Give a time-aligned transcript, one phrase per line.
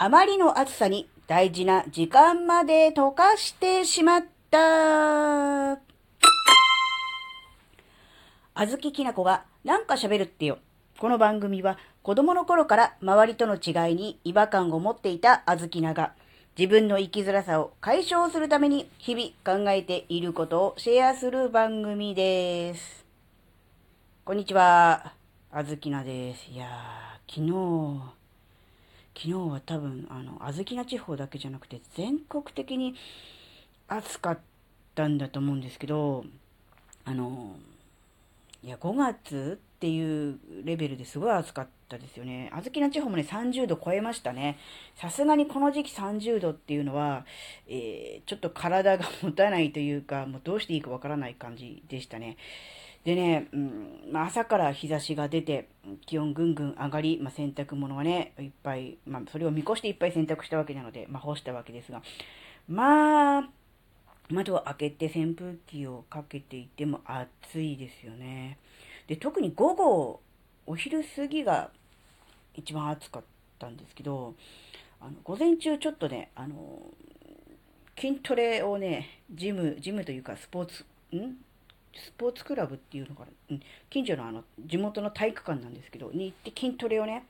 [0.00, 5.72] あまりの暑さに大事な時間まで溶かしてしまった。
[5.72, 5.76] あ
[8.68, 10.58] ずききなこがなんか喋るってよ。
[10.98, 16.12] この番組は子供の頃から周りとの違いに違和感を持っていたあずきなが
[16.56, 19.30] 自分の生きづらさを解消するために日々
[19.64, 23.04] 考えていることをシェアする番組です。
[24.24, 25.12] こんにちは。
[25.50, 26.48] あずきなです。
[26.52, 27.50] いやー、昨日、
[29.18, 32.94] 昨日は多分、あの、あずきな地方だけじゃなくて全国的に
[33.88, 34.38] 暑かっ
[34.94, 36.24] たんだと思うんですけど、
[37.04, 37.56] あの、
[38.62, 42.48] いや、5月っていうレベルですごい暑かったですよね。
[42.52, 44.56] あずきな地方もね、30度超えましたね。
[44.94, 47.26] さすがにこの時期30度っていうのは、
[47.66, 52.36] えーちょっと体が持たないというか、もうどうしていいかわからない感じでしたね。
[53.08, 55.70] でね、うんまあ、朝から日差しが出て、
[56.04, 62.02] 気温ぐんぐん上がり、まあ、洗濯物はね、いっぱい、まあ、それを見越していっぱい洗濯したわけなので、まあ、干したわけですが、
[62.68, 63.48] まあ、
[64.28, 68.58] 窓を開けて扇風機をかけていても暑いですよね。
[69.06, 70.20] で、特に午後、
[70.66, 71.70] お昼過ぎが
[72.52, 73.22] 一番暑かっ
[73.58, 74.34] たんですけど、
[75.00, 76.82] あの午前中ちょっとね、あの、
[77.98, 80.84] 筋トレをね、ジム、ジムというかスポーツ、
[81.16, 81.38] ん
[81.98, 83.60] スポーツクラブっていうのかな、うん、
[83.90, 87.24] 近所のあの、地元の体育館なんですけど、に行って筋トレをね、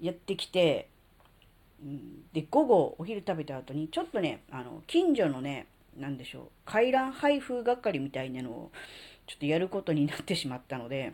[0.00, 0.88] やってきて、
[2.32, 5.66] で、午後お昼食べた後に、ちょっとね、あの、近所のね、
[5.98, 8.70] なんでしょう、回覧配布係みたいなのを、
[9.26, 11.12] ちょっとやることになってしまったので、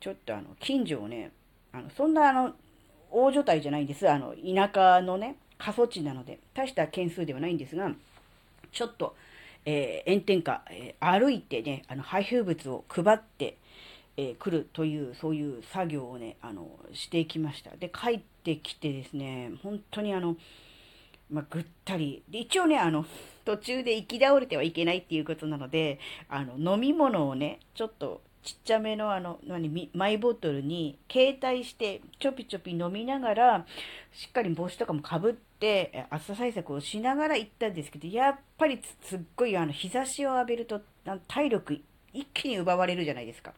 [0.00, 1.32] ちょっとあの、近所をね、
[1.72, 2.54] あの、そんなあの、
[3.10, 4.08] 大所帯じゃないんです。
[4.08, 7.92] あの、田舎のね、過疎地なので、大した件数ではないんですが、
[8.72, 9.14] ちょっと、
[9.64, 13.58] えー炎天下、えー歩いてね、あの、配布物を配って、
[14.16, 17.76] えー来るという、そういう作業をね、あの、してきました。
[17.76, 20.36] で、帰ってきてですね、本当にあの、
[21.30, 22.22] まあ、ぐったり。
[22.28, 23.06] で、一応ね、あの、
[23.44, 33.66] 途中で行き倒れてはいけないっていうことなので、あの、飲み物をね、ちょっとちっちゃめのあの、何、マイボトルに携帯して、ちょぴちょぴ飲みながら、
[34.12, 40.80] しっかり帽子とかもかぶって、暑さ対策をしながら行ったんですけど、やっぱりすっごいあの、日差しを浴びると、
[41.28, 41.80] 体力
[42.12, 43.52] 一気に奪われるじゃないですか。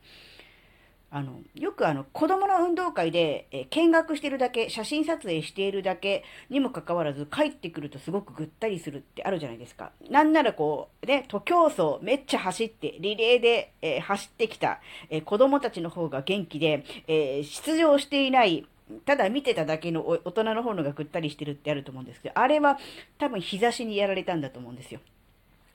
[1.17, 9.93] あの、よくあの、子供の運動会で、え見学してるだけ、写真撮影しているだけにもかかわらず、帰ってくるとすごくぐったりするってあるじゃないですか。
[10.11, 18.67] なんならこう、ね、徒競走めっちゃ走って、リレーで、えー走ってきた、えー子供たちの方が元気で、えー出場していない、
[19.05, 22.77] ただ見てただけの大人の方のがぐったりしてるってあると思うんですけど、あれは
[23.19, 24.99] 多分日差しにやられたんだと思うんですよ。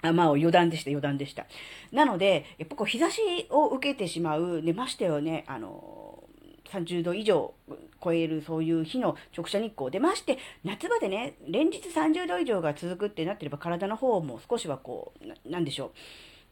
[0.01, 1.45] あまあ、余談でした、余談でした。
[1.91, 6.23] なので、やっぱこう、日差しを受けてしまう、ね、ましてよね、あの、
[6.71, 7.53] 30度以上
[8.01, 9.91] 超えるそういう日の直射日光。
[9.91, 15.91] で、まして、夏場でね、連日30度以上が続くってなってれば、体の方も少しはこう、ななんでしょ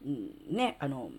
[0.04, 1.10] う、うん、ね、あの、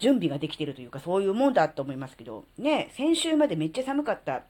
[0.00, 4.44] 準備ができてるというか、そういうもんだと思いますけど、ね、先週までめっちゃ寒かった、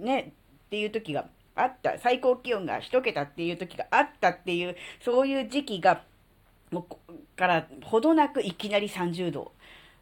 [0.00, 0.32] ね、
[0.66, 6.02] っていう時があった、最高気温が1桁っていう時があったっていう、そういう時期が、
[6.70, 9.52] もうからほどなくいきなり30度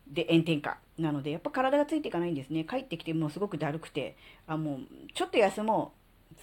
[0.07, 2.65] で炎天下なので、やっぱ体がついていかないんですね。
[2.65, 4.79] 帰ってきてもうすごくだるくて、あ、もう
[5.15, 5.93] ちょっと休も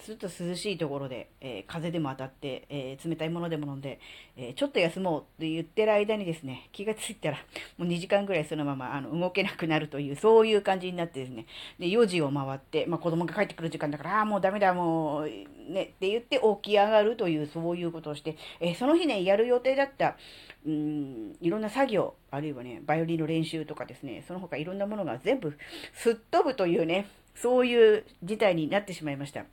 [0.06, 4.00] ずっと涼しいところで、えー風でも当たって、えー冷たいものでも飲んで、
[4.38, 7.38] えーちょっと休もうって言ってる間にですね、気がついたら、
[7.78, 11.46] もう2時間ぐらいそのままあの動けなくなるという、そういう感じになってですね、
[11.80, 20.18] で、4時を回って、まあ子供が帰ってくる時間だから、ああ、もうダメだ、もう、ね、って言って起き上がるという、そういうことをして、えその日ね、やる予定だった、
[20.66, 25.58] うん、いろんな作業、あるいはね、バイオリンの練習とかですね、その他いろんなものが全部
[25.94, 29.46] すっ飛ぶというね、そういう事態になってしまいました。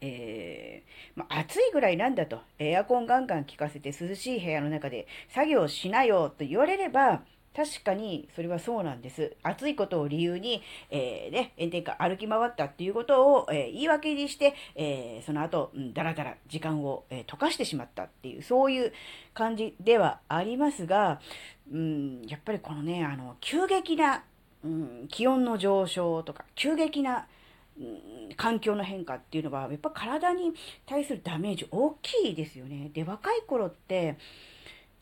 [0.00, 7.22] えーまあ、暑いぐらいなんだと、エアコンガンガン効かせて涼しい部屋の中で作業しなよと言われれば、
[7.54, 9.36] 確かにそれはそうなんです。
[9.42, 18.92] 暑いことを理由に、えーね、炎天下歩き回ったっていうことを、えー言い訳にして、えーその後、うん、だらだら時間を、え溶かしてしまったっていう、そういう
[19.34, 21.20] 感じではありますが、
[21.72, 24.22] うん、やっぱりこのね、あの、急激な、
[24.64, 27.26] うん、気温の上昇とか、急激な、
[28.36, 30.52] 環境の変化っていうのは、やっぱ体に
[30.86, 32.90] 対するダメージ大きいですよね。
[32.92, 34.16] で、若い頃って、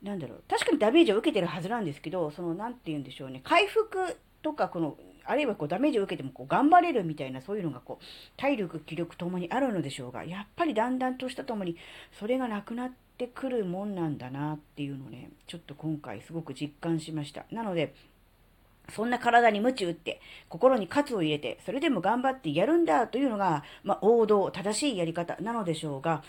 [0.03, 8.05] なんだろう、確かにダメージを受けてるはずなんですけど、その、なんて言うんでしょうね、回復とか、この、あるいはこうダメージを受けてもこう頑張れるみたいな、そういうのがこう、
[8.37, 11.77] 体力、気力ともにあるのでしょうが、やっぱりだんだんとしたともに、
[12.19, 17.45] それがなくなってくるもんなんだなっていうのをね、ちょっと今回すごく実感しました。
[17.51, 17.95] なので、
[18.95, 26.23] そんな体に鞭打って、心に喝を入れて、それでも頑張ってやるんだというのが、まあ、王道、正しいやり方なのでしょうが、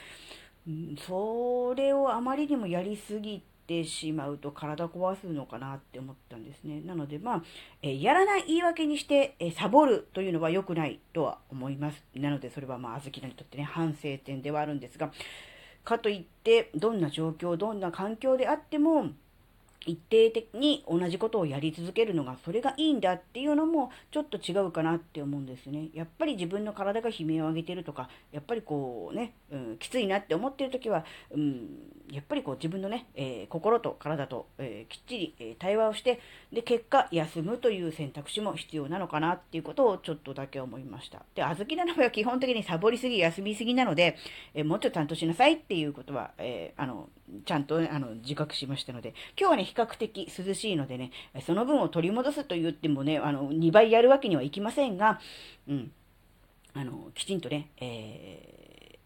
[0.68, 6.82] うん、それをあまりにもやりすぎてしまうと体壊すのかなって思ったんですね。
[6.82, 7.44] なので、まあ、
[7.82, 12.04] えやらない言い訳にして、えサボるというのは良くないとは思います。
[12.16, 15.12] なので、それはまあ、あずきらにとってね、反省点ではあるんですが、
[15.84, 19.10] かといって、どんな状況、どんな環境であっても、
[19.86, 25.90] 一定的に同じことをやり続けるのがそれがいいんだっていうのもちょっと違うかなって思うんですね。
[25.94, 31.68] やっぱり自分の体が悲鳴を上げてるとか、やっぱりこうね、うん、きついなって思ってる時は、うん、
[32.12, 36.20] やっぱりこう自分のね、えー、心と体と、えー、きっちり、え、対話をして、
[36.52, 41.24] で、結果休むという選択肢も必要なのかなっていうことをちょっとだけ思いました。
[41.36, 44.18] で、小豆なのは基本的にサボりすぎ、休みすぎなので、
[44.54, 47.10] えもうちょっとちゃんとしなさいっていうことは、えあの、
[47.46, 51.12] ちゃんと、あの自覚しましたので、今日はね、比較的涼しいのでね、
[51.46, 55.20] その分を取り戻すと言ってもね、あの、2倍やるわけにはいきませんが、
[55.68, 55.92] うん、
[56.74, 59.00] あの、きちんとね、え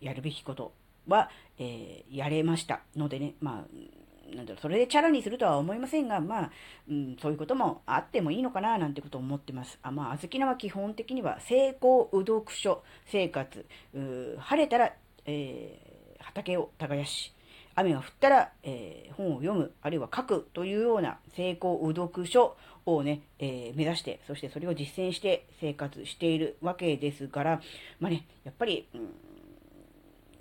[0.00, 0.72] ー、やるべきこと
[1.08, 6.50] は、えー、やれましたのでね、まあ、なんだろう、それでチャラにするとは思いませんが、まあ、
[6.88, 9.78] うん、そういうこともあってもいいのかな、なんてことを思ってます。
[9.82, 14.94] あまあ、あずきなは基本的には、成功う読書生活、晴れたら、
[15.26, 17.32] えー、畑を耕し、
[17.74, 27.60] 雨が降ったら、えー、本を読む、あるいは書くというような成功う読書をね、えー、目指して、そしてそれを実践して生活しているわけですから、
[28.00, 29.08] まあね、やっぱり、うん、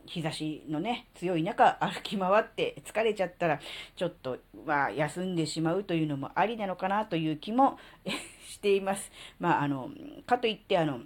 [0.05, 3.59] 日差しのね、強い中歩き回って疲れちゃったら、
[3.95, 7.77] ちょっと、まあ、休んでしまうというのもありなのかなという気も
[8.49, 9.11] しています。
[9.39, 9.89] まあ、あの、
[10.25, 11.01] かといって、あの、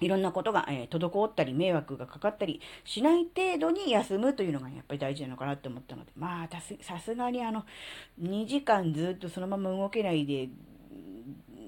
[0.00, 6.48] いろんなことが、えー、滞ったり、迷惑がかかったりしない程度に休むというのがやっぱり大事なのかなって思ったので、まあ、
[6.82, 7.64] さすがにあの、
[8.20, 10.48] 2時間ずっとそのまま動けないで、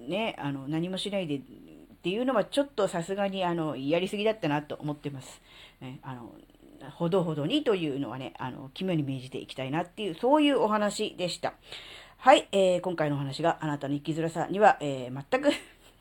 [0.09, 1.41] ね、あの、何もしないでっ
[2.03, 5.41] ていうのはちょっとさすがにあの、やりすぎだったなと思ってます。
[5.81, 6.33] ね、あの、
[6.91, 11.55] ほどほどにというのはね、あの、肝に銘じていきたいなっていう、そういうお話でした。
[12.17, 15.51] はい、えー、今回のお話があなたの生きづらさには、えー、全く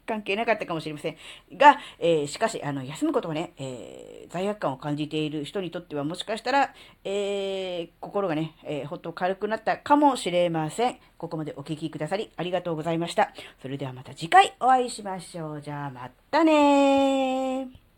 [0.10, 1.18] 関係なかったかもしれません。
[1.56, 6.74] が、えー、しかし、あの、休むことはね、えー、罪悪感を感じている人にとっては、もしかしたら、
[7.04, 10.98] えー、心がね、えほっと軽くなったかもしれません。
[11.18, 13.32] ここまでお聴きくださり、ありがとうございました。
[13.62, 15.62] それではまた次回お会いしましょう。
[15.62, 17.89] じゃあ、またねー。